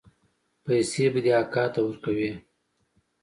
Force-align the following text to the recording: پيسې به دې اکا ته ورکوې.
پيسې 0.63 1.05
به 1.13 1.19
دې 1.25 1.31
اکا 1.41 1.65
ته 1.73 1.79
ورکوې. 1.87 2.31